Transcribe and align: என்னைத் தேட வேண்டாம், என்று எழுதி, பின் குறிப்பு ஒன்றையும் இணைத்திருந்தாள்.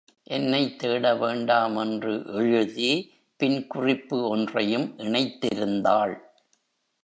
என்னைத் 0.23 0.79
தேட 0.79 1.15
வேண்டாம், 1.15 1.77
என்று 1.77 2.23
எழுதி, 2.25 3.13
பின் 3.37 3.67
குறிப்பு 3.67 4.29
ஒன்றையும் 4.29 4.93
இணைத்திருந்தாள். 4.97 6.17